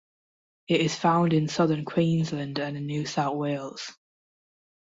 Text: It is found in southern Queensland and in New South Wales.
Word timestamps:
It 0.67 0.81
is 0.81 0.95
found 0.95 1.31
in 1.31 1.47
southern 1.47 1.85
Queensland 1.85 2.57
and 2.57 2.75
in 2.75 2.87
New 2.87 3.05
South 3.05 3.35
Wales. 3.35 3.95